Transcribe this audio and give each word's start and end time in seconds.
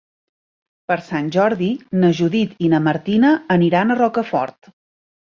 Per 0.91 0.95
Sant 1.09 1.25
Jordi 1.35 1.67
na 2.03 2.09
Judit 2.19 2.55
i 2.67 2.69
na 2.71 2.79
Martina 2.85 3.33
aniran 3.57 3.93
a 3.93 3.99
Rocafort. 3.99 4.71